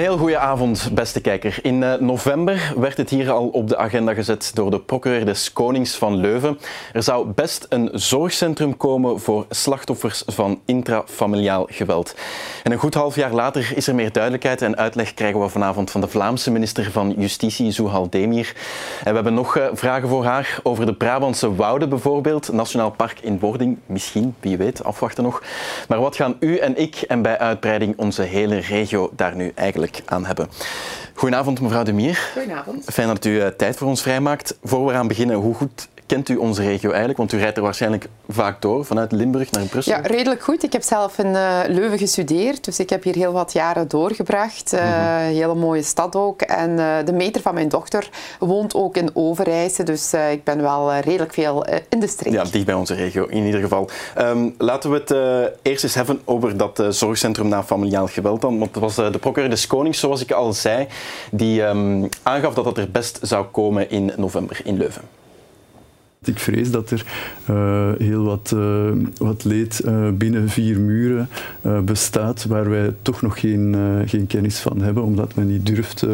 [0.00, 1.58] Een heel goede avond, beste kijker.
[1.62, 5.52] In eh, november werd het hier al op de agenda gezet door de procureur des
[5.52, 6.58] Konings van Leuven.
[6.92, 12.14] Er zou best een zorgcentrum komen voor slachtoffers van intrafamiliaal geweld.
[12.62, 15.90] En een goed half jaar later is er meer duidelijkheid en uitleg krijgen we vanavond
[15.90, 18.52] van de Vlaamse minister van Justitie, Zuhal Demir.
[18.98, 23.20] En we hebben nog eh, vragen voor haar over de Brabantse Wouden bijvoorbeeld, Nationaal Park
[23.20, 25.42] in wording, misschien, wie weet, afwachten nog.
[25.88, 29.88] Maar wat gaan u en ik en bij uitbreiding onze hele regio daar nu eigenlijk
[30.04, 30.48] aan hebben.
[31.14, 32.30] Goedenavond, mevrouw De Mier.
[32.32, 32.84] Goedenavond.
[32.84, 34.58] Fijn dat u eh, tijd voor ons vrijmaakt.
[34.62, 37.18] Voor we gaan beginnen, hoe goed kent u onze regio eigenlijk?
[37.18, 39.92] Want u rijdt er waarschijnlijk vaak door, vanuit Limburg naar Brussel.
[39.92, 40.62] Ja, redelijk goed.
[40.62, 44.72] Ik heb zelf in uh, Leuven gestudeerd, dus ik heb hier heel wat jaren doorgebracht.
[44.72, 44.80] Uh,
[45.16, 46.42] Hele mooie stad ook.
[46.42, 50.94] En uh, de meter van mijn dochter woont ook in Overijse, dus ik ben wel
[50.94, 52.32] redelijk veel in de streek.
[52.32, 53.88] Ja, dicht bij onze regio in ieder geval.
[54.18, 55.10] Um, laten we het
[55.62, 58.58] eerst eens hebben over dat zorgcentrum na familiaal geweld dan.
[58.58, 60.86] Want het was de procureur des Konings, zoals ik al zei,
[61.30, 65.02] die um, aangaf dat dat er best zou komen in november in Leuven.
[66.24, 67.04] Ik vrees dat er
[67.50, 71.28] uh, heel wat, uh, wat leed uh, binnen vier muren
[71.84, 76.06] bestaat waar wij toch nog geen, geen kennis van hebben, omdat men niet durft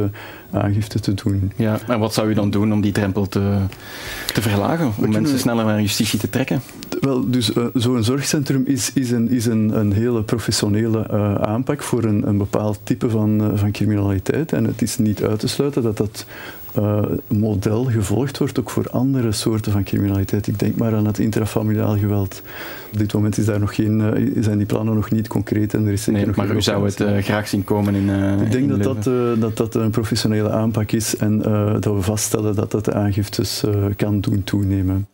[0.51, 1.53] aangifte te doen.
[1.57, 3.59] Ja, en wat zou u dan doen om die drempel te,
[4.35, 6.61] te verlagen, om mensen sneller naar justitie te trekken?
[7.01, 11.09] Wel, dus zo'n zorgcentrum is, is, een, is een, een hele professionele
[11.41, 14.53] aanpak voor een, een bepaald type van, van criminaliteit.
[14.53, 16.27] En het is niet uit te sluiten dat dat
[16.79, 20.47] uh, model gevolgd wordt, ook voor andere soorten van criminaliteit.
[20.47, 22.43] Ik denk maar aan het intrafamiliaal geweld.
[22.93, 25.87] Op dit moment is daar nog geen, uh, zijn die plannen nog niet concreet en
[25.87, 28.09] er is nee, nog maar u zou het uh, graag zien komen in
[28.41, 31.39] Ik denk in dat, dat, dat dat een professionele aanpak is en
[31.81, 33.65] dat we vaststellen dat dat de aangiftes
[33.97, 35.07] kan doen toenemen.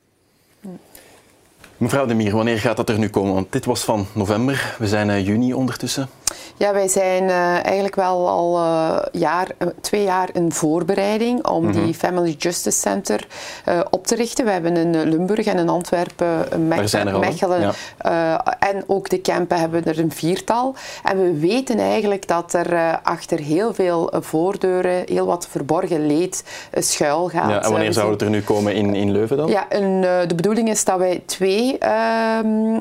[1.77, 3.35] Mevrouw De Mier, wanneer gaat dat er nu komen?
[3.35, 6.09] Want dit was van november, we zijn juni ondertussen.
[6.57, 9.47] Ja, wij zijn uh, eigenlijk wel al uh, jaar,
[9.81, 11.85] twee jaar in voorbereiding om mm -hmm.
[11.85, 13.27] die Family Justice Center
[13.69, 14.45] uh, op te richten.
[14.45, 18.45] We hebben in Limburg en in Antwerpen, Mech Mechelen ja.
[18.59, 20.75] en ook de Kempen hebben er een viertal.
[21.05, 27.29] En we weten eigenlijk dat er achter heel veel voordeuren heel wat verborgen leed schuil
[27.29, 27.51] gaat.
[27.51, 29.49] Ja, en wanneer zou het er nu komen in, in Leuven dan?
[29.49, 31.79] Ja, en, de bedoeling is dat wij twee,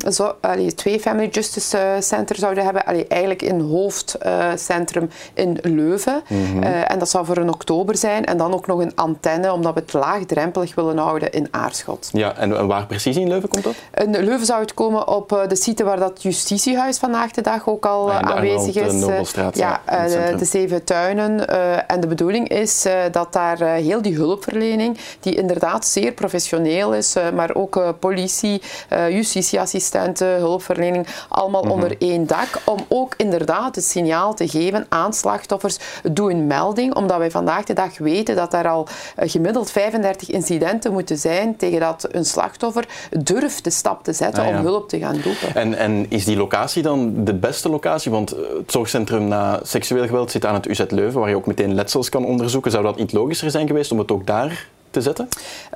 [0.10, 2.86] zo, allee, twee Family Justice Center zouden hebben.
[2.86, 6.22] Allee, eigenlijk in hoofdcentrum in Leuven.
[6.28, 6.64] Mm -hmm.
[6.64, 8.26] uh, en dat zou voor een oktober zijn.
[8.26, 12.10] En dan ook nog een antenne, omdat we het laagdrempelig willen houden in Aarschot.
[12.12, 13.74] Ja, en waar precies in Leuven komt dat?
[14.04, 17.68] In Leuven zou het komen op uh, de site waar dat justitiehuis vandaag de dag
[17.68, 18.94] ook al ja, aanwezig is.
[18.94, 21.48] Nobelstraat, ja, de, de Zeven Tuinen.
[21.88, 27.56] en de bedoeling is dat daar heel die hulpverlening, die inderdaad zeer professioneel is, maar
[27.56, 28.62] ook politie,
[29.10, 31.82] justitieassistenten, hulpverlening, allemaal mm -hmm.
[31.82, 35.78] onder één dak, om ook inderdaad het signaal te geven aan slachtoffers,
[36.12, 40.92] doe een melding, omdat wij vandaag de dag weten dat er al gemiddeld 35 incidenten
[40.92, 42.88] moeten zijn tegen dat een slachtoffer
[43.20, 44.58] durft de stap te zetten ah, ja.
[44.58, 45.56] om hulp te gaan roepen.
[45.56, 48.12] En, en is die locatie dan de beste locatie?
[48.12, 51.74] Want het zorgcentrum na seksueel geweld zit aan het UZ Leuven, waar je ook meteen
[51.74, 52.72] letsels kan onderzoeken.
[52.72, 55.28] Zou dat niet logischer zijn geweest om het ook daar te zetten?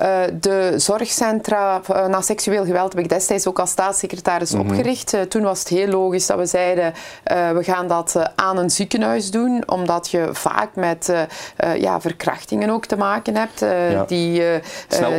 [0.02, 4.70] Uh, de zorgcentra uh, na seksueel geweld heb ik destijds ook als staatssecretaris mm -hmm.
[4.70, 5.14] opgericht.
[5.14, 6.94] Uh, toen was het heel logisch dat we zeiden,
[7.24, 11.12] we gaan dat aan een ziekenhuis doen, omdat je vaak met
[11.76, 13.60] ja, verkrachtingen ook te maken hebt.
[13.60, 14.04] Ja.
[14.04, 14.42] Die,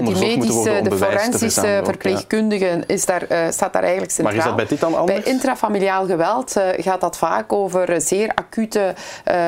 [0.04, 4.36] die medische, de forensische verpleegkundigen is daar, staat daar eigenlijk centraal.
[4.36, 5.24] Maar is dat bij dit dan anders?
[5.24, 8.96] Bij intrafamiliaal geweld gaat dat vaak over zeer acute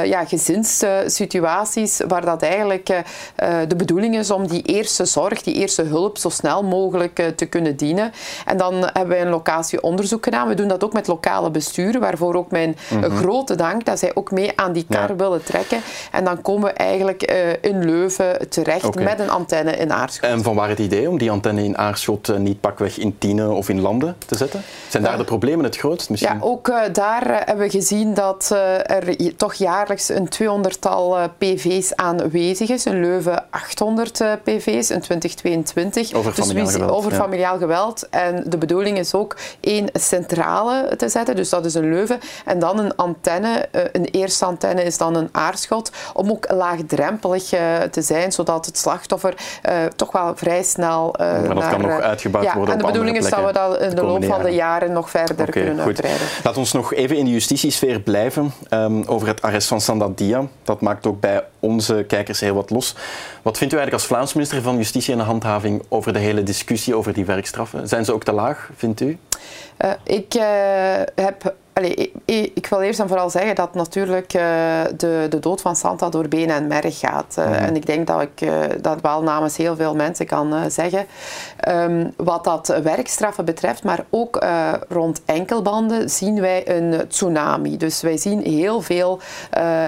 [0.03, 2.87] ja, gezinssituaties, waar dat eigenlijk
[3.67, 7.27] de bedoeling is om om die eerste zorg, die eerste hulp zo snel mogelijk uh,
[7.27, 8.11] te kunnen dienen.
[8.45, 10.47] En dan hebben wij een locatieonderzoek gedaan.
[10.47, 13.17] We doen dat ook met lokale besturen, waarvoor ook mijn mm -hmm.
[13.17, 15.15] grote dank dat zij ook mee aan die kar ja.
[15.15, 15.81] willen trekken.
[16.11, 19.03] En dan komen we eigenlijk uh, in Leuven terecht okay.
[19.03, 20.29] met een antenne in Aarschot.
[20.29, 23.69] En van waar het idee om die antenne in Aarschot niet pakweg in Tiene of
[23.69, 24.61] in Landen te zetten?
[24.87, 26.33] Zijn daar de problemen het grootst misschien?
[26.33, 28.49] Ja, ook daar hebben we gezien dat
[28.85, 32.85] er toch jaarlijks een 200-tal PV's aanwezig is.
[32.85, 36.13] In Leuven 800 PV's in 2022.
[36.13, 36.91] Over dus familiaal geweld.
[36.91, 37.17] Over ja.
[37.17, 38.07] familiaal geweld.
[38.09, 42.19] En de bedoeling is ook één centrale te zetten, dus dat is een Leuven.
[42.45, 47.43] En dan een antenne, een eerste antenne is dan een aarschot, om ook laagdrempelig
[47.91, 49.33] te zijn, zodat het slachtoffer
[49.69, 52.79] uh, toch wel vrij snel uh, Maar dat naar, kan nog uitgebouwd ja, worden En
[52.79, 55.45] de bedoeling is dat we dat in de loop van de jaren nog verder okay,
[55.45, 55.85] kunnen goed.
[55.85, 56.27] uitbreiden.
[56.43, 60.47] Laat ons nog even in de justitiesfeer blijven um, over het arrest van Sandadia.
[60.63, 62.95] Dat maakt ook bij onze kijkers heel wat los.
[63.41, 66.95] Wat vindt u eigenlijk als Vlaams minister van Justitie en Handhaving over de hele discussie
[66.95, 67.87] over die werkstraffen?
[67.87, 69.17] Zijn ze ook te laag, vindt u?
[69.85, 70.43] Uh, ik uh,
[71.15, 72.11] heb Allee,
[72.53, 74.31] ik wil eerst en vooral zeggen dat natuurlijk
[74.97, 77.35] de, de dood van Santa door benen en merg gaat.
[77.37, 77.53] Mhm.
[77.53, 81.05] En ik denk dat ik dat wel namens heel veel mensen kan zeggen.
[81.59, 84.45] Ehm, wat dat werkstraffen betreft, maar ook
[84.89, 87.77] rond enkelbanden, zien wij een tsunami.
[87.77, 89.19] Dus wij zien heel veel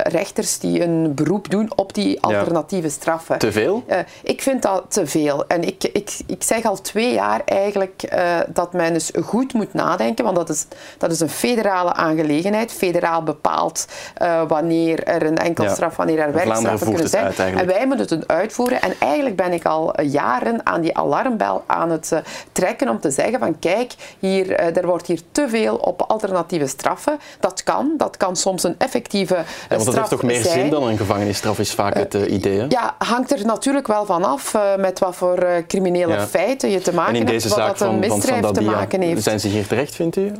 [0.03, 3.37] rechters die een beroep doen op die alternatieve straffen.
[3.37, 3.83] Te veel?
[4.23, 5.47] ik vind dat te veel.
[5.47, 8.09] En ik, ik, ik zeg al twee jaar eigenlijk
[8.47, 10.65] dat men dus goed moet nadenken, want dat is,
[10.97, 13.87] dat is een federale aangelegenheid, federaal bepaald
[14.21, 15.97] uh, wanneer er een enkelstraf, ja.
[15.97, 17.33] wanneer er werkstraffen kunnen zijn.
[17.57, 18.81] en wij moeten het uitvoeren.
[18.81, 22.19] En eigenlijk ben ik al jaren aan die alarmbel aan het uh,
[22.51, 27.19] trekken om te zeggen van kijk, hier, er wordt hier te veel op alternatieve straffen.
[27.39, 29.43] Dat kan, dat kan soms een effectieve ja,
[29.75, 30.59] want dat heeft toch meer zijn.
[30.59, 32.65] zin dan een gevangenisstraf, is vaak het idee.
[32.69, 37.27] Ja, hangt er natuurlijk wel van af met wat voor criminele feiten je te maken
[37.27, 39.23] hebt, wat dat een misdrijf te maken heeft.
[39.23, 40.31] Zijn ze hier terecht, vindt u?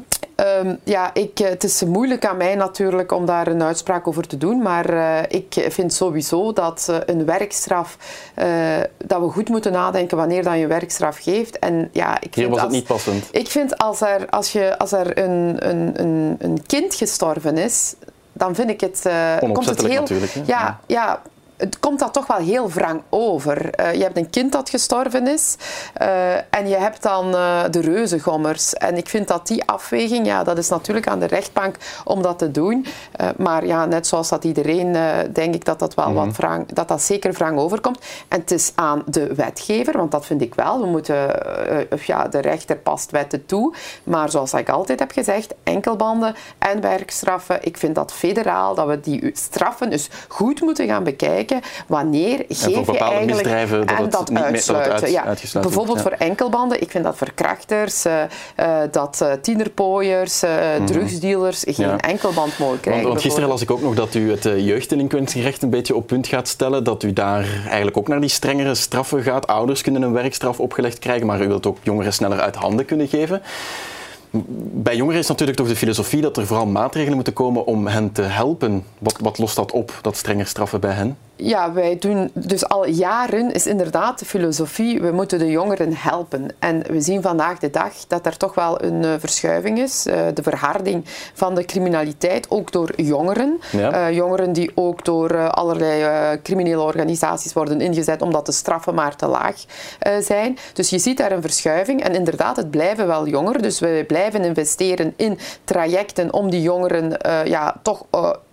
[0.41, 4.27] Um, ja, ik, eh, het is moeilijk aan mij natuurlijk om daar een uitspraak over
[4.27, 7.97] te doen, maar uh, ik vind sowieso dat uh, een werkstraf,
[8.97, 11.59] dat we goed moeten nadenken wanneer dan je werkstraf geeft.
[11.59, 13.27] En, ja, ik Hier vind was als, het niet passend.
[13.31, 17.95] Ik vind als er, als je, als er een, een, een, een kind gestorven is,
[18.33, 19.09] dan vind ik het...
[19.39, 20.33] komt het heel, natuurlijk.
[20.33, 20.41] Hè?
[20.45, 21.21] Ja, ja,
[21.61, 23.79] het komt dat toch wel heel wrang over.
[23.79, 25.55] Uh, je hebt een kind dat gestorven is
[26.01, 28.73] uh, en je hebt dan uh, de reuzengommers.
[28.73, 32.39] En ik vind dat die afweging, ja, dat is natuurlijk aan de rechtbank om dat
[32.39, 32.85] te doen.
[33.37, 34.97] maar ja, net zoals dat iedereen,
[35.33, 36.25] denk ik dat dat wel mm -hmm.
[36.25, 37.99] wat wrang, dat dat zeker wrang overkomt.
[38.27, 40.81] En het is aan de wetgever, want dat vind ik wel.
[40.81, 41.35] We moeten,
[42.05, 43.73] ja, de rechter past wetten toe.
[44.03, 48.99] Maar zoals ik altijd heb gezegd, enkelbanden en werkstraffen, ik vind dat federaal, dat we
[48.99, 51.50] die straffen dus goed moeten gaan bekijken
[51.87, 53.47] wanneer geef je eigenlijk
[53.91, 55.11] en dat, niet uitsluiten.
[55.11, 55.35] Ja.
[55.53, 56.03] Bijvoorbeeld ja.
[56.03, 58.13] voor enkelbanden, ik vind dat voor krachters, uh,
[58.59, 60.85] uh, dat uh, tienerpooiers, mm -hmm.
[60.85, 61.97] drugsdealers geen ja.
[61.97, 63.03] enkelband mogen krijgen.
[63.03, 66.27] Want, want gisteren las ik ook nog dat u het jeugddelinquentierecht een beetje op punt
[66.27, 69.47] gaat stellen, dat u daar eigenlijk ook naar die strengere straffen gaat.
[69.47, 73.07] Ouders kunnen een werkstraf opgelegd krijgen, maar u wilt ook jongeren sneller uit handen kunnen
[73.07, 73.41] geven.
[74.73, 78.11] Bij jongeren is natuurlijk toch de filosofie dat er vooral maatregelen moeten komen om hen
[78.11, 78.83] te helpen.
[78.99, 81.17] Wat, wat lost dat op, dat strenger straffen bij hen?
[81.43, 86.47] Ja, wij doen dus al jaren is inderdaad de filosofie, we moeten de jongeren helpen.
[86.59, 90.07] En we zien vandaag de dag dat er toch wel een uh, verschuiving is.
[90.07, 93.59] Uh, de verharding van de criminaliteit, ook door jongeren.
[93.71, 94.09] Ja.
[94.09, 99.27] Uh, jongeren die ook door allerlei criminele organisaties worden ingezet omdat de straffen maar te
[99.27, 99.55] laag
[100.19, 100.57] zijn.
[100.73, 102.03] Dus je ziet daar een verschuiving.
[102.03, 103.61] En inderdaad, het blijven wel jongeren.
[103.61, 108.05] Dus we blijven investeren in trajecten om die jongeren ja, toch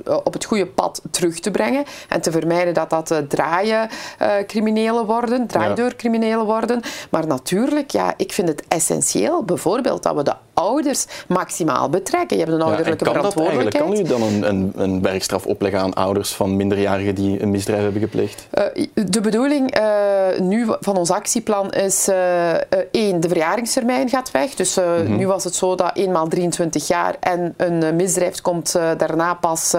[0.09, 3.89] op het goede pad terug te brengen en te vermijden dat dat uh, draaien
[4.23, 6.81] uh, criminelen worden, draaideurcriminelen worden.
[7.11, 12.37] Maar natuurlijk, ja, ik vind het essentieel, bijvoorbeeld, dat we de ouders maximaal betrekken.
[12.37, 13.85] Je hebt een ouderlijke ja, kan verantwoordelijkheid.
[13.85, 17.83] kan u dan een, een, een, werkstraf opleggen aan ouders van minderjarigen die een misdrijf
[17.83, 18.49] hebben gepleegd?
[18.75, 22.53] Uh, de bedoeling uh, nu van ons actieplan is uh,
[22.91, 24.55] één, de verjaringstermijn gaat weg.
[24.55, 25.17] Dus mm -hmm.
[25.17, 29.75] nu was het zo dat eenmaal 23 jaar en een misdrijf komt daarna pas,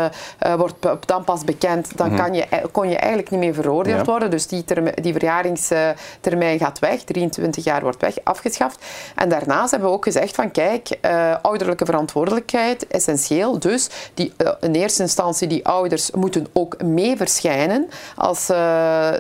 [0.57, 2.23] wordt dan pas bekend, dan mm -hmm.
[2.23, 4.11] kan je, kon je eigenlijk niet meer veroordeeld ja.
[4.11, 4.31] worden.
[4.31, 8.85] Dus die, term, die verjaringstermijn gaat weg, 23 jaar wordt weg, afgeschaft.
[9.15, 13.59] En daarnaast hebben we ook gezegd van kijk, uh, ouderlijke verantwoordelijkheid, essentieel.
[13.59, 18.57] Dus die, uh, in eerste instantie, die ouders moeten ook mee verschijnen als uh,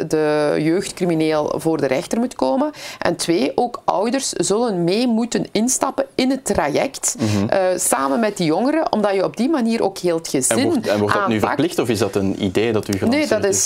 [0.07, 2.71] de jeugdcrimineel voor de rechter moet komen.
[2.99, 7.49] En twee, ook ouders zullen mee moeten instappen in het traject, mm -hmm.
[7.77, 10.87] samen met die jongeren, omdat je op die manier ook heel het gezin En wordt,
[10.87, 11.41] en wordt dat aanpakt.
[11.41, 13.65] nu verplicht of is dat een idee dat u Nee, dat is,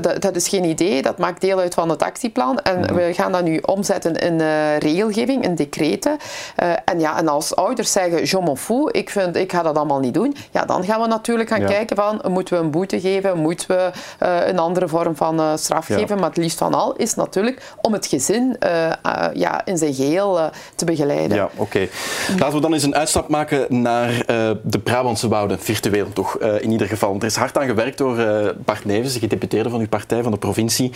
[0.00, 1.02] dat, dat, is geen idee.
[1.02, 2.58] Dat maakt deel uit van het actieplan.
[2.58, 2.96] En mm -hmm.
[2.96, 4.40] we gaan dat nu omzetten in
[4.78, 6.16] regelgeving, in decreten.
[6.84, 10.00] en ja, en als ouders zeggen, je m'en fous, ik, vind, ik ga dat allemaal
[10.00, 11.66] niet doen, ja, dan gaan we natuurlijk gaan ja.
[11.66, 13.90] kijken van, moeten we een boete geven, moeten we
[14.22, 15.98] uh, een andere vorm van uh, straf ja.
[15.98, 18.90] geven, maar het liefst van al is natuurlijk om het gezin uh,
[19.34, 21.36] ja, in zijn geheel te begeleiden.
[21.36, 21.62] Ja, oké.
[21.62, 21.90] Okay.
[22.38, 24.24] Laten we dan eens een uitstap maken naar
[24.62, 27.16] de Brabantse wouden, virtueel toch, in ieder geval.
[27.18, 28.16] Er is hard aan gewerkt door
[28.64, 30.92] Bart Nevens, de gedeputeerde van uw partij, van de provincie,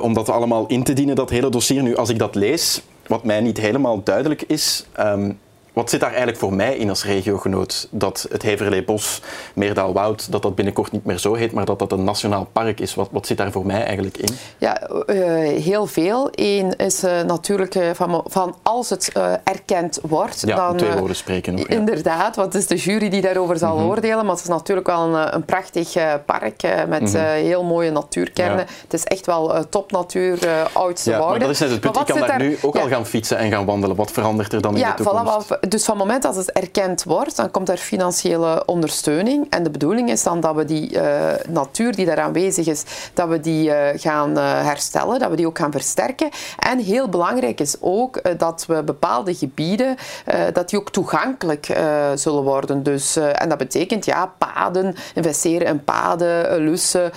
[0.00, 1.82] om dat allemaal in te dienen, dat hele dossier.
[1.82, 5.38] Nu, als ik dat lees, wat mij niet helemaal duidelijk is, um,
[5.74, 7.88] wat zit daar eigenlijk voor mij in als regiogenoot?
[7.90, 9.20] Dat het Heverlee-Bos,
[9.54, 12.94] Meerdaal-Woud, dat dat binnenkort niet meer zo heet, maar dat dat een nationaal park is.
[12.94, 14.28] Wat, wat zit daar voor mij eigenlijk in?
[14.58, 15.16] Ja, uh,
[15.62, 16.28] heel veel.
[16.32, 19.12] Eén is uh, natuurlijk uh, van, van, als het
[19.44, 20.42] erkend wordt.
[20.46, 21.58] Ja, dan, twee woorden spreken.
[21.58, 21.76] Ook, ja.
[21.76, 23.88] Inderdaad, want het is de jury die daarover zal mm -hmm.
[23.88, 24.24] oordelen.
[24.24, 25.92] Maar het is natuurlijk wel een, een prachtig
[26.24, 27.24] park met mm -hmm.
[27.24, 28.58] heel mooie natuurkernen.
[28.58, 28.72] Ja.
[28.82, 30.38] Het is echt wel topnatuur,
[30.72, 31.38] oudste ja, wouden.
[31.38, 31.96] Maar dat is net het punt.
[31.96, 33.96] Ik kan daar, daar nu ook al gaan fietsen en gaan wandelen.
[33.96, 35.46] Wat verandert er dan in de toekomst?
[35.46, 39.46] Voilà, dus van het moment dat het erkend wordt, dan komt er financiële ondersteuning.
[39.50, 40.98] En de bedoeling is dan dat we die
[41.48, 45.72] natuur die daar aanwezig is, dat we die gaan herstellen, dat we die ook gaan
[45.72, 46.28] versterken.
[46.58, 49.96] En heel belangrijk is ook dat we bepaalde gebieden,
[50.52, 51.66] dat die ook toegankelijk
[52.14, 52.82] zullen worden.
[52.82, 57.10] Dus, en dat betekent ja, paden, investeren in paden, lussen,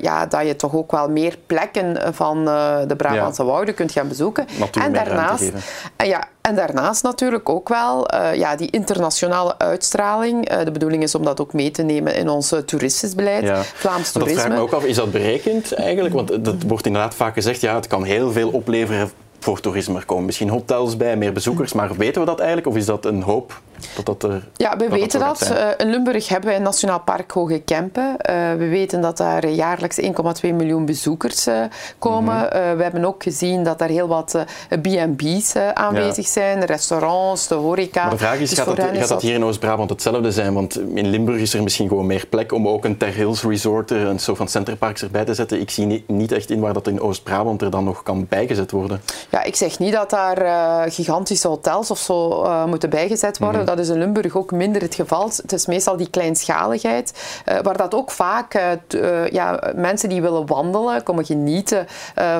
[0.00, 2.44] ja, dat je toch ook wel meer plekken van
[2.88, 4.46] de Brabantse wouden kunt gaan bezoeken.
[4.80, 5.52] en daarnaast,
[5.96, 10.52] ja, en daarnaast natuurlijk ook wel uh, ja, die internationale uitstraling.
[10.52, 13.62] Uh, de bedoeling is om dat ook mee te nemen in ons toeristisch beleid, ja.
[13.62, 14.36] Vlaams toerisme.
[14.36, 16.14] Dat vraag me ook af, is dat berekend eigenlijk?
[16.14, 19.98] Want dat wordt inderdaad vaak gezegd, ja, het kan heel veel opleveren voor toerisme.
[19.98, 22.68] Er komen misschien hotels bij, meer bezoekers, maar weten we dat eigenlijk?
[22.68, 23.60] Of is dat een hoop
[23.94, 25.50] dat dat er, Ja, we weten dat.
[25.52, 28.02] Uh, in Limburg hebben wij een Nationaal Park Hoge Kempen.
[28.02, 30.08] Uh, we weten dat daar jaarlijks 1,2
[30.40, 31.64] miljoen bezoekers uh,
[31.98, 32.34] komen.
[32.34, 32.76] Mm -hmm.
[32.76, 34.44] we hebben ook gezien dat daar heel wat
[34.80, 36.30] B&B's aanwezig ja.
[36.30, 38.02] zijn, restaurants, de horeca.
[38.02, 40.54] Maar de vraag is, dus gaat, dat, gaat dat hier in Oost-Brabant hetzelfde zijn?
[40.54, 43.90] Want in Limburg is er misschien gewoon meer plek om ook een Ter Hills Resort,
[43.90, 45.60] een soort van centerparks erbij te zetten.
[45.60, 48.70] Ik zie niet, niet echt in waar dat in Oost-Brabant er dan nog kan bijgezet
[48.70, 49.02] worden.
[49.30, 53.60] Ja, ik zeg niet dat daar gigantische hotels of zo moeten bijgezet worden.
[53.60, 55.30] Mm -hmm dat is in Limburg ook minder het geval.
[55.36, 57.12] Het is meestal die kleinschaligheid,
[57.48, 61.86] uh, waar dat ook vaak uh, ja, mensen die willen wandelen, komen genieten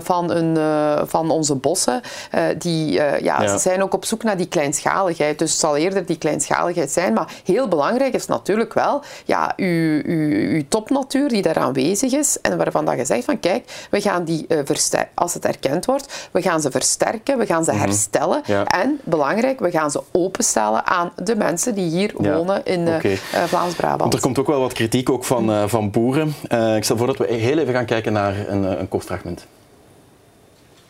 [0.02, 0.58] van, een,
[1.08, 2.00] van onze bossen,
[2.58, 5.38] die ja, ja, ze zijn ook op zoek naar die kleinschaligheid.
[5.38, 7.12] Dus het zal eerder die kleinschaligheid zijn.
[7.12, 12.40] Maar heel belangrijk is natuurlijk wel ja, uw, uw, uw topnatuur die daar aanwezig is
[12.40, 16.28] en waarvan dat je zegt van kijk, we gaan die versterken, als het erkend wordt,
[16.30, 17.80] we gaan ze versterken, we gaan ze mhm.
[17.80, 18.64] herstellen ja.
[18.64, 23.12] en belangrijk, we gaan ze openstellen aan de mensen die hier wonen in uh,
[23.46, 24.00] Vlaams-Brabant.
[24.00, 26.34] Want er komt ook wel wat kritiek ook van, uh, van boeren.
[26.48, 29.46] Uh, ik stel voor dat we heel even gaan kijken naar een, een kort fragment.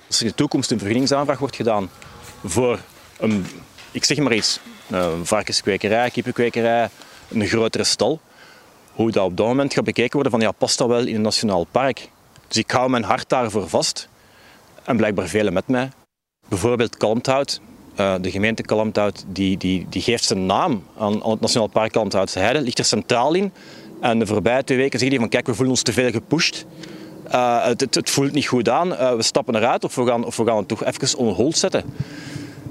[0.06, 1.90] Als er in de toekomst een vergunningsaanvraag wordt gedaan
[2.44, 2.78] voor
[3.18, 3.46] een,
[3.90, 4.60] ik zeg maar iets,
[4.90, 6.88] een varkenskwekerij, kippenkwekerij,
[7.28, 8.20] een grotere stal,
[8.92, 11.22] hoe dat op dat moment gaat bekeken worden van ja, past dat wel in een
[11.22, 12.08] nationaal park?
[12.48, 14.08] Dus ik hou mijn hart daarvoor vast
[14.84, 15.90] en blijkbaar velen met mij.
[16.48, 17.60] Bijvoorbeeld kalmthout,
[18.00, 21.92] uh, de gemeente Kalmthout die, die, die geeft zijn naam aan, aan het Nationaal Park
[21.92, 23.52] Kalmthoutse Heide, ligt er centraal in.
[24.00, 26.66] En de voorbije twee weken zeggen die van kijk, we voelen ons te veel gepusht.
[27.32, 30.36] Uh, het, het, voelt niet goed aan, uh, we stappen eruit of we gaan, of
[30.36, 31.84] we gaan het toch even on hold zetten.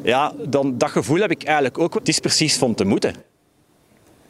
[0.04, 1.94] Ja, dan, dat gevoel heb ik eigenlijk ook.
[1.94, 3.16] Het is precies van te moeten.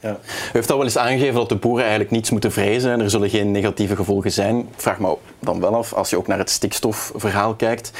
[0.02, 0.12] Ja.
[0.12, 0.18] U
[0.52, 3.30] heeft al wel eens aangegeven dat de boeren eigenlijk niets moeten vrezen en er zullen
[3.30, 4.60] geen negatieve gevolgen zijn.
[4.60, 7.92] Ik vraag me dan wel af, als je ook naar het stikstofverhaal kijkt.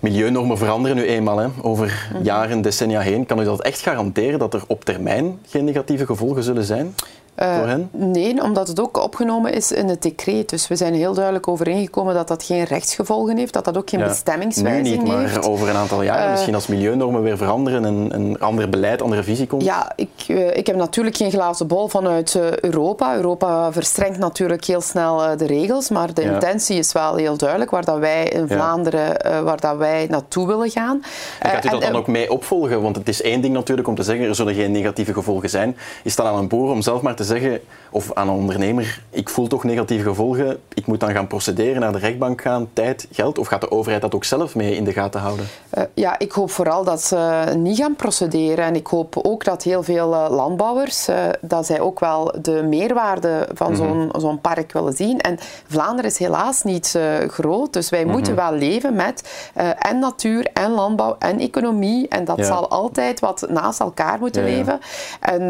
[0.00, 2.22] Milieunormen veranderen nu eenmaal hè, over mhm.
[2.24, 3.26] jaren, decennia heen.
[3.26, 6.94] Kan u dat echt garanderen dat er op termijn geen negatieve gevolgen zullen zijn?
[7.36, 10.48] Uh, nee, omdat het ook opgenomen is in het decreet.
[10.48, 14.00] Dus we zijn heel duidelijk overeengekomen dat dat geen rechtsgevolgen heeft, dat dat ook geen
[14.00, 15.02] ja, bestemmingswijzing heeft.
[15.02, 18.40] Nu niet, maar over een aantal jaren, uh, misschien als milieunormen weer veranderen en een
[18.40, 19.62] ander beleid, andere visie komt.
[19.62, 23.16] Ja, ik, uh, ik heb natuurlijk geen glazen bol vanuit Europa.
[23.16, 26.32] Europa verstrengt natuurlijk heel snel de regels, maar de ja.
[26.32, 30.70] intentie is wel heel duidelijk waar dat wij in Vlaanderen, waar dat wij naartoe willen
[30.70, 31.02] gaan.
[31.40, 32.82] En gaat u dat dan ook mee opvolgen?
[32.82, 35.76] Want het is één ding natuurlijk om te zeggen, er zullen geen negatieve gevolgen zijn.
[36.04, 37.60] Is dan aan een boer om zelf maar te te zeggen,
[37.90, 41.92] of aan een ondernemer, ik voel toch negatieve gevolgen, ik moet dan gaan procederen, naar
[41.92, 43.38] de rechtbank gaan, tijd, geld?
[43.38, 45.46] Of gaat de overheid dat ook zelf mee in de gaten houden?
[45.74, 48.64] Uh, ja, ik hoop vooral dat ze niet gaan procederen.
[48.64, 52.62] En ik hoop ook dat heel veel uh, landbouwers, uh, dat zij ook wel de
[52.62, 54.20] meerwaarde van zo'n mm -hmm.
[54.20, 55.20] zo'n park willen zien.
[55.20, 58.14] En Vlaanderen is helaas niet groot, dus wij mm -hmm.
[58.16, 59.48] moeten wel leven met
[59.78, 62.08] en natuur en landbouw en economie.
[62.08, 62.44] En dat ja.
[62.44, 64.80] zal altijd wat naast elkaar moeten ja, leven.
[65.20, 65.46] En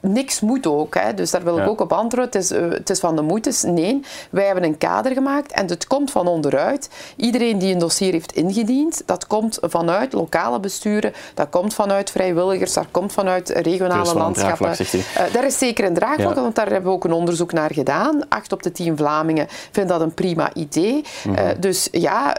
[0.00, 1.14] niks moet ook, hè.
[1.14, 2.24] dus daar wil ik ook op antwoorden.
[2.24, 3.52] Het is, uh, het is van de moeite.
[3.62, 4.00] Nee,
[4.30, 6.88] wij hebben een kader gemaakt en het komt van onderuit.
[7.16, 12.72] Iedereen die een dossier heeft ingediend, dat komt vanuit lokale besturen, dat komt vanuit vrijwilligers,
[12.72, 14.70] dat komt vanuit regionale landschappen.
[14.70, 16.40] Uh, daar is zeker een draagvlak, ja.
[16.40, 18.28] want daar hebben we ook een onderzoek naar gedaan.
[18.28, 20.94] Acht op de tien Vlamingen vinden dat een prima idee.
[20.94, 21.46] Mm -hmm.
[21.46, 22.36] uh, dus ja,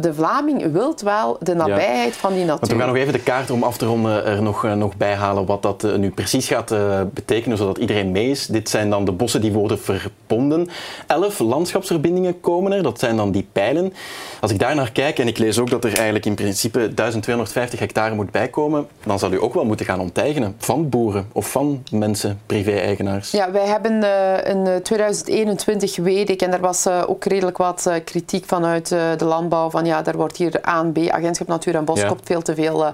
[0.00, 2.20] de Vlaming wil wel de nabijheid ja.
[2.20, 2.58] van die natuur.
[2.58, 5.14] Want we gaan nog even de kaart om af te ronden er nog, nog bij
[5.14, 6.74] halen wat dat nu precies gaat
[7.12, 8.46] betekenen, zodat iedereen mee is.
[8.46, 10.68] Dit zijn dan de bossen die worden verbonden.
[11.06, 13.92] Elf landschapsverbindingen komen er, dat zijn dan die pijlen.
[14.40, 17.78] Als ik daar naar kijk, en ik lees ook dat er eigenlijk in principe 1250
[17.78, 21.82] hectare moet bijkomen, dan zal u ook wel moeten gaan onteigenen van boeren of van
[21.90, 23.30] mensen, privé-eigenaars.
[23.30, 27.90] Ja, wij hebben uh, in 2021, weet ik, en daar was uh, ook redelijk wat
[28.04, 32.14] kritiek vanuit de landbouw, van ja, daar wordt hier ANB, Agentschap Natuur en Bos, ja.
[32.24, 32.92] veel te veel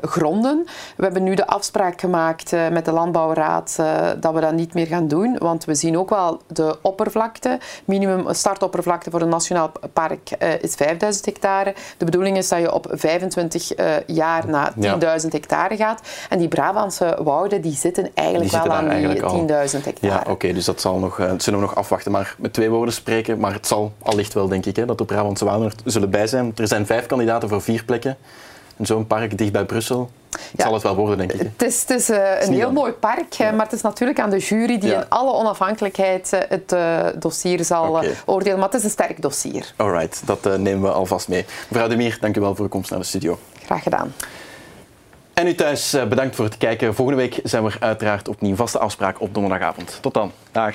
[0.00, 0.66] gronden.
[0.96, 3.78] We hebben nu de afspraak gemaakt met de Landbouwraad
[4.20, 5.36] dat we dat niet meer gaan doen.
[5.38, 7.58] Want we zien ook wel de oppervlakte.
[7.84, 11.74] Minimum startoppervlakte voor een nationaal park uh, is 5000 hectare.
[11.96, 14.72] De bedoeling is dat je op 25 uh, jaar naar
[15.22, 16.00] 10.000 hectare gaat.
[16.28, 19.96] En die Brabantse wouden die zitten eigenlijk die wel aan die 10.000 hectare.
[20.00, 22.12] Ja, oké, dus dat zal nog, zullen we nog afwachten.
[22.12, 25.04] Maar met twee woorden spreken, maar het zal allicht wel, denk ik, hè, dat de
[25.04, 26.52] Brabantse wouden er zullen bij zijn.
[26.56, 28.16] Er zijn vijf kandidaten voor vier plekken.
[28.76, 30.10] En zo'n park dicht bij Brussel,
[30.52, 31.40] het zal het wel worden, denk ik.
[31.40, 33.50] Het is, het is een heel mooi park, ja.
[33.50, 34.96] maar het is natuurlijk aan de jury die ja.
[34.96, 38.14] in alle onafhankelijkheid uh, het uh, dossier zal okay.
[38.26, 38.58] oordelen.
[38.58, 39.72] Maar het is een sterk dossier.
[39.76, 41.44] Alright, dat nemen we alvast mee.
[41.68, 43.38] Mevrouw De Mier, dank u wel voor uw komst naar de studio.
[43.64, 44.14] Graag gedaan.
[45.34, 46.94] En u thuis, bedankt voor het kijken.
[46.94, 49.98] Volgende week zijn we uiteraard opnieuw vaste afspraak op donderdagavond.
[50.00, 50.32] Tot dan.
[50.52, 50.74] Dag.